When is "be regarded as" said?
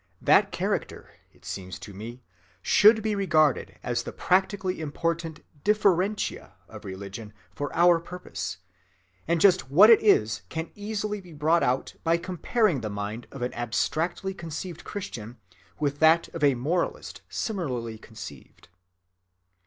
3.03-4.01